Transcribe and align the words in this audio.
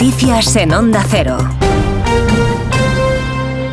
Noticias 0.00 0.54
en 0.54 0.72
Onda 0.72 1.04
Cero. 1.10 1.36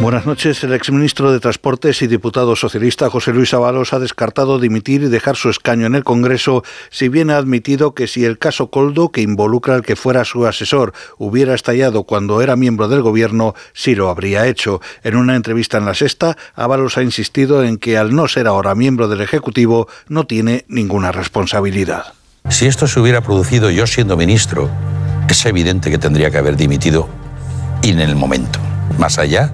Buenas 0.00 0.24
noches. 0.24 0.64
El 0.64 0.72
exministro 0.72 1.30
de 1.30 1.38
Transportes 1.38 2.00
y 2.00 2.06
diputado 2.06 2.56
socialista 2.56 3.10
José 3.10 3.34
Luis 3.34 3.52
Ábalos 3.52 3.92
ha 3.92 3.98
descartado 3.98 4.58
dimitir 4.58 5.02
y 5.02 5.08
dejar 5.08 5.36
su 5.36 5.50
escaño 5.50 5.84
en 5.84 5.94
el 5.94 6.02
Congreso, 6.02 6.64
si 6.88 7.10
bien 7.10 7.28
ha 7.28 7.36
admitido 7.36 7.92
que 7.92 8.06
si 8.06 8.24
el 8.24 8.38
caso 8.38 8.70
Coldo, 8.70 9.10
que 9.10 9.20
involucra 9.20 9.74
al 9.74 9.82
que 9.82 9.96
fuera 9.96 10.24
su 10.24 10.46
asesor, 10.46 10.94
hubiera 11.18 11.54
estallado 11.54 12.04
cuando 12.04 12.40
era 12.40 12.56
miembro 12.56 12.88
del 12.88 13.02
Gobierno, 13.02 13.54
sí 13.74 13.94
lo 13.94 14.08
habría 14.08 14.46
hecho. 14.46 14.80
En 15.02 15.16
una 15.16 15.36
entrevista 15.36 15.76
en 15.76 15.84
La 15.84 15.92
Sexta, 15.92 16.38
Ábalos 16.54 16.96
ha 16.96 17.02
insistido 17.02 17.62
en 17.62 17.76
que 17.76 17.98
al 17.98 18.14
no 18.14 18.28
ser 18.28 18.46
ahora 18.46 18.74
miembro 18.74 19.08
del 19.08 19.20
Ejecutivo, 19.20 19.88
no 20.08 20.26
tiene 20.26 20.64
ninguna 20.68 21.12
responsabilidad. 21.12 22.14
Si 22.48 22.64
esto 22.64 22.86
se 22.86 22.98
hubiera 22.98 23.20
producido 23.20 23.68
yo 23.70 23.86
siendo 23.86 24.16
ministro, 24.16 24.70
es 25.28 25.46
evidente 25.46 25.90
que 25.90 25.98
tendría 25.98 26.30
que 26.30 26.38
haber 26.38 26.56
dimitido 26.56 27.08
en 27.82 28.00
el 28.00 28.16
momento, 28.16 28.58
más 28.98 29.18
allá 29.18 29.50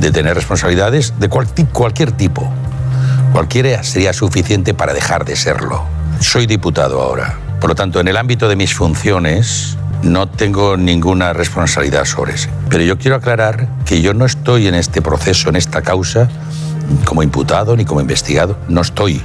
de 0.00 0.10
tener 0.10 0.34
responsabilidades 0.34 1.14
de 1.18 1.28
cualquier 1.28 2.12
tipo. 2.12 2.50
Cualquiera 3.32 3.82
sería 3.82 4.12
suficiente 4.12 4.74
para 4.74 4.92
dejar 4.92 5.24
de 5.24 5.36
serlo. 5.36 5.84
Soy 6.20 6.46
diputado 6.46 7.00
ahora. 7.00 7.38
Por 7.60 7.70
lo 7.70 7.74
tanto, 7.74 8.00
en 8.00 8.08
el 8.08 8.16
ámbito 8.16 8.48
de 8.48 8.56
mis 8.56 8.74
funciones 8.74 9.76
no 10.02 10.28
tengo 10.28 10.76
ninguna 10.76 11.32
responsabilidad 11.32 12.06
sobre 12.06 12.34
eso. 12.34 12.48
Pero 12.68 12.82
yo 12.82 12.98
quiero 12.98 13.16
aclarar 13.16 13.68
que 13.84 14.00
yo 14.00 14.14
no 14.14 14.24
estoy 14.24 14.66
en 14.66 14.74
este 14.74 15.02
proceso, 15.02 15.48
en 15.50 15.56
esta 15.56 15.82
causa, 15.82 16.28
como 17.04 17.22
imputado 17.22 17.76
ni 17.76 17.84
como 17.84 18.00
investigado. 18.00 18.58
No 18.68 18.80
estoy. 18.80 19.22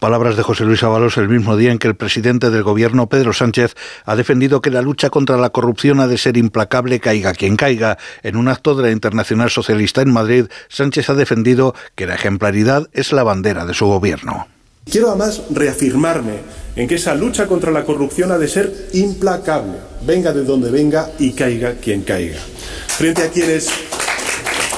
Palabras 0.00 0.34
de 0.34 0.42
José 0.42 0.64
Luis 0.64 0.82
Ábalos 0.82 1.18
el 1.18 1.28
mismo 1.28 1.58
día 1.58 1.70
en 1.70 1.78
que 1.78 1.86
el 1.86 1.94
presidente 1.94 2.48
del 2.48 2.62
gobierno, 2.62 3.10
Pedro 3.10 3.34
Sánchez, 3.34 3.74
ha 4.06 4.16
defendido 4.16 4.62
que 4.62 4.70
la 4.70 4.80
lucha 4.80 5.10
contra 5.10 5.36
la 5.36 5.50
corrupción 5.50 6.00
ha 6.00 6.06
de 6.06 6.16
ser 6.16 6.38
implacable, 6.38 7.00
caiga 7.00 7.34
quien 7.34 7.54
caiga. 7.54 7.98
En 8.22 8.36
un 8.36 8.48
acto 8.48 8.74
de 8.74 8.84
la 8.84 8.92
Internacional 8.92 9.50
Socialista 9.50 10.00
en 10.00 10.10
Madrid, 10.10 10.46
Sánchez 10.68 11.10
ha 11.10 11.14
defendido 11.14 11.74
que 11.96 12.06
la 12.06 12.14
ejemplaridad 12.14 12.88
es 12.94 13.12
la 13.12 13.24
bandera 13.24 13.66
de 13.66 13.74
su 13.74 13.84
gobierno. 13.88 14.48
Quiero 14.90 15.10
además 15.10 15.42
reafirmarme 15.50 16.38
en 16.76 16.88
que 16.88 16.94
esa 16.94 17.14
lucha 17.14 17.46
contra 17.46 17.70
la 17.70 17.84
corrupción 17.84 18.32
ha 18.32 18.38
de 18.38 18.48
ser 18.48 18.72
implacable, 18.94 19.74
venga 20.06 20.32
de 20.32 20.44
donde 20.44 20.70
venga 20.70 21.10
y 21.18 21.32
caiga 21.32 21.74
quien 21.74 22.00
caiga. 22.04 22.40
Frente 22.86 23.22
a 23.22 23.28
quienes 23.28 23.68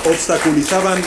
obstaculizaban 0.04 1.00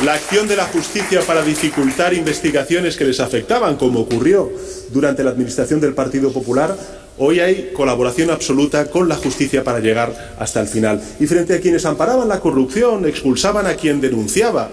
la 0.00 0.14
acción 0.14 0.48
de 0.48 0.56
la 0.56 0.64
justicia 0.64 1.20
para 1.20 1.42
dificultar 1.42 2.12
investigaciones 2.12 2.96
que 2.96 3.04
les 3.04 3.20
afectaban, 3.20 3.76
como 3.76 4.00
ocurrió 4.00 4.50
durante 4.90 5.22
la 5.22 5.30
administración 5.30 5.80
del 5.80 5.94
Partido 5.94 6.32
Popular, 6.32 6.76
hoy 7.18 7.38
hay 7.38 7.70
colaboración 7.72 8.30
absoluta 8.30 8.90
con 8.90 9.08
la 9.08 9.14
justicia 9.14 9.62
para 9.62 9.78
llegar 9.78 10.34
hasta 10.40 10.60
el 10.60 10.66
final. 10.66 11.00
Y 11.20 11.26
frente 11.26 11.54
a 11.54 11.60
quienes 11.60 11.84
amparaban 11.84 12.28
la 12.28 12.40
corrupción, 12.40 13.06
expulsaban 13.06 13.66
a 13.66 13.74
quien 13.74 14.00
denunciaba, 14.00 14.70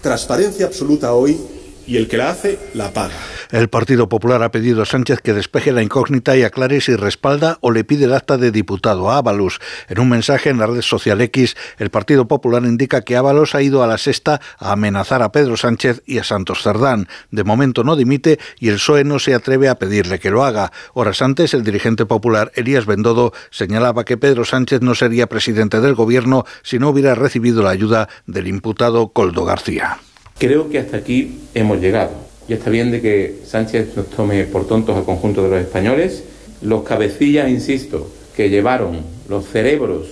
transparencia 0.00 0.66
absoluta 0.66 1.12
hoy 1.12 1.38
y 1.86 1.96
el 1.96 2.08
que 2.08 2.16
la 2.16 2.30
hace 2.30 2.58
la 2.74 2.90
paga. 2.90 3.14
El 3.50 3.68
Partido 3.68 4.08
Popular 4.08 4.42
ha 4.42 4.50
pedido 4.50 4.80
a 4.80 4.86
Sánchez 4.86 5.20
que 5.20 5.34
despeje 5.34 5.72
la 5.72 5.82
incógnita 5.82 6.34
y 6.36 6.42
aclare 6.42 6.80
si 6.80 6.96
respalda 6.96 7.58
o 7.60 7.70
le 7.70 7.84
pide 7.84 8.06
el 8.06 8.14
acta 8.14 8.38
de 8.38 8.50
diputado 8.50 9.10
a 9.10 9.18
Ábalos. 9.18 9.60
En 9.88 10.00
un 10.00 10.08
mensaje 10.08 10.48
en 10.48 10.58
la 10.58 10.66
red 10.66 10.80
social 10.80 11.20
X, 11.20 11.54
el 11.76 11.90
Partido 11.90 12.26
Popular 12.26 12.62
indica 12.64 13.02
que 13.02 13.14
Ábalos 13.14 13.54
ha 13.54 13.60
ido 13.60 13.82
a 13.82 13.86
la 13.86 13.98
sexta 13.98 14.40
a 14.58 14.72
amenazar 14.72 15.22
a 15.22 15.32
Pedro 15.32 15.58
Sánchez 15.58 16.02
y 16.06 16.18
a 16.18 16.24
Santos 16.24 16.62
Cerdán. 16.62 17.08
De 17.30 17.44
momento 17.44 17.84
no 17.84 17.94
dimite 17.94 18.38
y 18.58 18.68
el 18.68 18.76
PSOE 18.76 19.04
no 19.04 19.18
se 19.18 19.34
atreve 19.34 19.68
a 19.68 19.78
pedirle 19.78 20.18
que 20.18 20.30
lo 20.30 20.44
haga. 20.44 20.72
Horas 20.94 21.20
antes, 21.20 21.52
el 21.52 21.62
dirigente 21.62 22.06
popular 22.06 22.52
Elías 22.54 22.86
Bendodo 22.86 23.34
señalaba 23.50 24.06
que 24.06 24.16
Pedro 24.16 24.46
Sánchez 24.46 24.80
no 24.80 24.94
sería 24.94 25.26
presidente 25.26 25.80
del 25.80 25.94
gobierno 25.94 26.46
si 26.62 26.78
no 26.78 26.88
hubiera 26.88 27.14
recibido 27.14 27.62
la 27.62 27.70
ayuda 27.70 28.08
del 28.26 28.46
imputado 28.46 29.08
Coldo 29.08 29.44
García. 29.44 29.98
Creo 30.38 30.68
que 30.68 30.78
hasta 30.78 30.96
aquí 30.96 31.40
hemos 31.54 31.80
llegado 31.80 32.22
ya 32.48 32.56
está 32.56 32.70
bien 32.70 32.90
de 32.90 33.00
que 33.00 33.40
Sánchez 33.46 33.96
nos 33.96 34.10
tome 34.10 34.44
por 34.44 34.66
tontos 34.66 34.96
al 34.96 35.04
conjunto 35.04 35.44
de 35.44 35.50
los 35.50 35.60
españoles. 35.60 36.24
Los 36.60 36.82
cabecillas, 36.82 37.48
insisto, 37.48 38.10
que 38.36 38.50
llevaron 38.50 39.00
los 39.28 39.46
cerebros, 39.46 40.08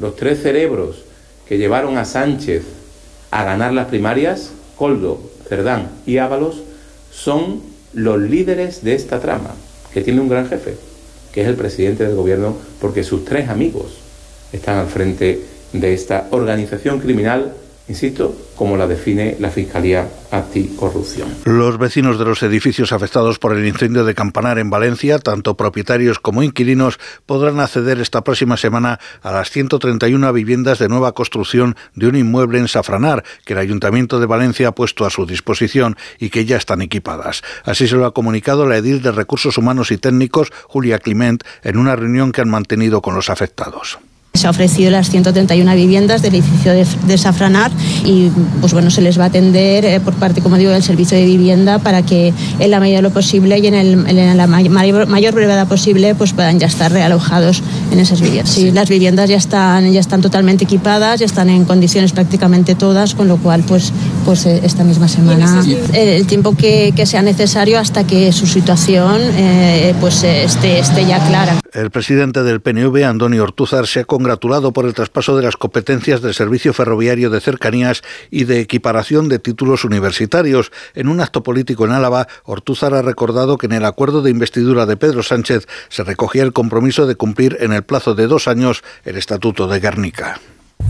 los 0.00 0.16
tres 0.16 0.42
cerebros 0.42 1.04
que 1.46 1.58
llevaron 1.58 1.96
a 1.96 2.04
Sánchez 2.04 2.64
a 3.30 3.44
ganar 3.44 3.72
las 3.72 3.86
primarias, 3.86 4.50
Coldo, 4.76 5.20
Cerdán 5.48 5.88
y 6.04 6.18
Ábalos, 6.18 6.62
son 7.10 7.62
los 7.94 8.20
líderes 8.20 8.82
de 8.82 8.94
esta 8.94 9.20
trama, 9.20 9.54
que 9.92 10.02
tiene 10.02 10.20
un 10.20 10.28
gran 10.28 10.48
jefe, 10.48 10.74
que 11.32 11.42
es 11.42 11.48
el 11.48 11.56
presidente 11.56 12.04
del 12.04 12.16
gobierno, 12.16 12.56
porque 12.80 13.02
sus 13.02 13.24
tres 13.24 13.48
amigos 13.48 13.98
están 14.52 14.78
al 14.78 14.88
frente 14.88 15.40
de 15.72 15.94
esta 15.94 16.28
organización 16.30 17.00
criminal 17.00 17.54
insisto, 17.88 18.36
como 18.56 18.76
la 18.76 18.86
define 18.86 19.36
la 19.38 19.50
Fiscalía 19.50 20.08
Anticorrupción. 20.30 21.28
Los 21.44 21.78
vecinos 21.78 22.18
de 22.18 22.24
los 22.24 22.42
edificios 22.42 22.92
afectados 22.92 23.38
por 23.38 23.56
el 23.56 23.66
incendio 23.66 24.04
de 24.04 24.14
Campanar 24.14 24.58
en 24.58 24.68
Valencia, 24.68 25.18
tanto 25.18 25.56
propietarios 25.56 26.18
como 26.18 26.42
inquilinos, 26.42 26.98
podrán 27.24 27.60
acceder 27.60 27.98
esta 28.00 28.22
próxima 28.22 28.56
semana 28.56 29.00
a 29.22 29.32
las 29.32 29.50
131 29.50 30.32
viviendas 30.32 30.78
de 30.78 30.88
nueva 30.88 31.12
construcción 31.12 31.76
de 31.94 32.08
un 32.08 32.16
inmueble 32.16 32.58
en 32.58 32.68
Safranar 32.68 33.24
que 33.44 33.54
el 33.54 33.58
Ayuntamiento 33.58 34.20
de 34.20 34.26
Valencia 34.26 34.68
ha 34.68 34.74
puesto 34.74 35.06
a 35.06 35.10
su 35.10 35.24
disposición 35.24 35.96
y 36.18 36.30
que 36.30 36.44
ya 36.44 36.56
están 36.56 36.82
equipadas. 36.82 37.42
Así 37.64 37.88
se 37.88 37.96
lo 37.96 38.04
ha 38.04 38.14
comunicado 38.14 38.66
la 38.66 38.76
edil 38.76 39.00
de 39.02 39.12
Recursos 39.12 39.56
Humanos 39.56 39.90
y 39.92 39.98
Técnicos, 39.98 40.52
Julia 40.66 40.98
Clement, 40.98 41.42
en 41.62 41.78
una 41.78 41.96
reunión 41.96 42.32
que 42.32 42.42
han 42.42 42.50
mantenido 42.50 43.00
con 43.00 43.14
los 43.14 43.30
afectados. 43.30 43.98
Se 44.38 44.46
ha 44.46 44.50
ofrecido 44.50 44.90
las 44.90 45.10
131 45.10 45.74
viviendas 45.74 46.22
del 46.22 46.36
edificio 46.36 46.72
de, 46.72 47.18
Safranar 47.18 47.72
y 48.04 48.30
pues 48.60 48.72
bueno, 48.72 48.90
se 48.90 49.00
les 49.00 49.18
va 49.18 49.24
a 49.24 49.26
atender 49.26 49.84
eh, 49.84 49.98
por 49.98 50.14
parte, 50.14 50.40
como 50.40 50.56
digo, 50.56 50.70
del 50.70 50.84
servicio 50.84 51.18
de 51.18 51.24
vivienda 51.24 51.80
para 51.80 52.02
que 52.02 52.32
en 52.60 52.70
la 52.70 52.78
medida 52.78 52.98
de 52.98 53.02
lo 53.02 53.10
posible 53.10 53.58
y 53.58 53.66
en, 53.66 54.36
la 54.36 54.46
mayor, 54.46 55.34
brevedad 55.34 55.66
posible 55.66 56.14
pues 56.14 56.32
puedan 56.32 56.60
ya 56.60 56.68
estar 56.68 56.92
realojados 56.92 57.62
en 57.90 57.98
esas 57.98 58.20
viviendas. 58.20 58.54
Sí, 58.54 58.70
las 58.70 58.88
viviendas 58.88 59.28
ya 59.28 59.36
están, 59.36 59.90
ya 59.92 59.98
están 59.98 60.20
totalmente 60.20 60.64
equipadas, 60.64 61.18
ya 61.18 61.26
están 61.26 61.50
en 61.50 61.64
condiciones 61.64 62.12
prácticamente 62.12 62.76
todas, 62.76 63.16
con 63.16 63.26
lo 63.26 63.38
cual 63.38 63.64
pues, 63.66 63.92
pues 64.24 64.46
eh, 64.46 64.60
esta 64.62 64.84
misma 64.84 65.08
semana 65.08 65.64
el, 65.92 66.26
tiempo 66.26 66.54
que, 66.56 66.92
sea 67.04 67.22
necesario 67.22 67.78
hasta 67.78 68.04
que 68.04 68.32
su 68.32 68.46
situación 68.46 69.20
eh, 69.36 69.94
pues 70.00 70.22
esté, 70.22 70.78
esté 70.78 71.06
ya 71.06 71.18
clara. 71.26 71.58
El 71.72 71.90
presidente 71.90 72.42
del 72.42 72.60
PNV, 72.60 73.04
Antonio 73.04 73.42
Ortúzar, 73.42 73.86
se 73.86 74.00
ha 74.00 74.04
congratulado 74.28 74.74
por 74.74 74.84
el 74.84 74.92
traspaso 74.92 75.38
de 75.38 75.42
las 75.42 75.56
competencias 75.56 76.20
del 76.20 76.34
Servicio 76.34 76.74
Ferroviario 76.74 77.30
de 77.30 77.40
Cercanías 77.40 78.02
y 78.30 78.44
de 78.44 78.60
equiparación 78.60 79.30
de 79.30 79.38
títulos 79.38 79.86
universitarios. 79.86 80.70
En 80.94 81.08
un 81.08 81.22
acto 81.22 81.42
político 81.42 81.86
en 81.86 81.92
Álava, 81.92 82.28
Ortúzar 82.44 82.92
ha 82.92 83.00
recordado 83.00 83.56
que 83.56 83.64
en 83.64 83.72
el 83.72 83.86
acuerdo 83.86 84.20
de 84.20 84.28
investidura 84.28 84.84
de 84.84 84.98
Pedro 84.98 85.22
Sánchez 85.22 85.66
se 85.88 86.04
recogía 86.04 86.42
el 86.42 86.52
compromiso 86.52 87.06
de 87.06 87.14
cumplir 87.14 87.56
en 87.60 87.72
el 87.72 87.84
plazo 87.84 88.14
de 88.14 88.26
dos 88.26 88.48
años 88.48 88.84
el 89.06 89.16
Estatuto 89.16 89.66
de 89.66 89.80
Guernica 89.80 90.38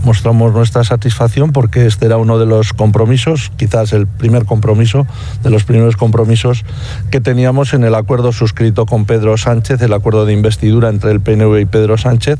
mostramos 0.09 0.51
nuestra 0.53 0.83
satisfacción 0.83 1.51
porque 1.51 1.85
este 1.85 2.07
era 2.07 2.17
uno 2.17 2.39
de 2.39 2.47
los 2.47 2.73
compromisos, 2.73 3.51
quizás 3.57 3.93
el 3.93 4.07
primer 4.07 4.45
compromiso, 4.45 5.05
de 5.43 5.51
los 5.51 5.65
primeros 5.65 5.97
compromisos 5.97 6.65
que 7.11 7.21
teníamos 7.21 7.75
en 7.75 7.83
el 7.83 7.93
acuerdo 7.93 8.31
suscrito 8.31 8.87
con 8.87 9.05
Pedro 9.05 9.37
Sánchez, 9.37 9.79
el 9.83 9.93
acuerdo 9.93 10.25
de 10.25 10.33
investidura 10.33 10.89
entre 10.89 11.11
el 11.11 11.21
PNV 11.21 11.59
y 11.59 11.65
Pedro 11.65 11.99
Sánchez, 11.99 12.39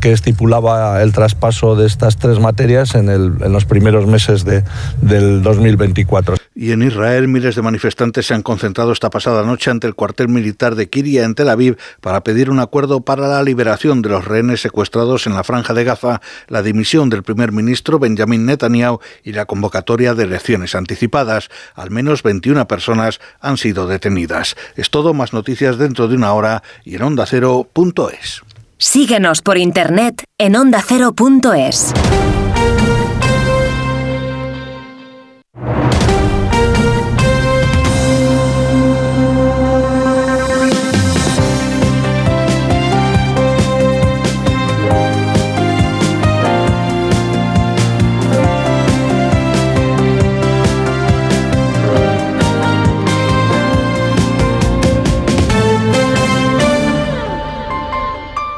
que 0.00 0.10
estipulaba 0.10 1.00
el 1.02 1.12
traspaso 1.12 1.76
de 1.76 1.86
estas 1.86 2.16
tres 2.16 2.40
materias 2.40 2.96
en, 2.96 3.06
los 3.52 3.64
primeros 3.64 4.08
meses 4.08 4.44
de, 4.44 4.64
del 5.00 5.44
2024. 5.44 6.34
Y 6.56 6.70
en 6.70 6.82
Israel, 6.82 7.26
miles 7.26 7.56
de 7.56 7.62
manifestantes 7.62 8.26
se 8.26 8.34
han 8.34 8.42
concentrado 8.42 8.92
esta 8.92 9.10
pasada 9.10 9.42
noche 9.42 9.72
ante 9.72 9.88
el 9.88 9.96
cuartel 9.96 10.28
militar 10.28 10.76
de 10.76 10.88
Kiria 10.88 11.24
en 11.24 11.34
Tel 11.34 11.48
Aviv 11.48 11.76
para 12.00 12.22
pedir 12.22 12.48
un 12.48 12.60
acuerdo 12.60 13.00
para 13.00 13.26
la 13.26 13.42
liberación 13.42 14.02
de 14.02 14.10
los 14.10 14.24
rehenes 14.24 14.60
secuestrados 14.60 15.26
en 15.26 15.34
la 15.34 15.42
franja 15.42 15.74
de 15.74 15.82
Gaza, 15.82 16.20
la 16.46 16.62
dimisión 16.62 17.10
del 17.10 17.24
primer 17.24 17.50
ministro 17.50 17.98
Benjamin 17.98 18.46
Netanyahu 18.46 19.00
y 19.24 19.32
la 19.32 19.46
convocatoria 19.46 20.14
de 20.14 20.24
elecciones 20.24 20.76
anticipadas. 20.76 21.48
Al 21.74 21.90
menos 21.90 22.22
21 22.22 22.68
personas 22.68 23.20
han 23.40 23.56
sido 23.56 23.88
detenidas. 23.88 24.54
Es 24.76 24.90
todo, 24.90 25.12
más 25.12 25.32
noticias 25.32 25.76
dentro 25.76 26.06
de 26.06 26.14
una 26.14 26.34
hora 26.34 26.62
y 26.84 26.94
en 26.94 27.02
ondacero.es. 27.02 28.42
Síguenos 28.78 29.42
por 29.42 29.58
internet 29.58 30.22
en 30.38 30.54
ondacero.es. 30.54 31.94